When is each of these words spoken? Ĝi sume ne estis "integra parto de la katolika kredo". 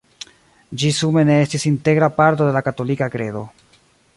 Ĝi 0.83 0.89
sume 0.99 1.25
ne 1.29 1.35
estis 1.41 1.65
"integra 1.73 2.09
parto 2.17 2.47
de 2.49 2.57
la 2.59 2.65
katolika 2.69 3.11
kredo". 3.17 3.45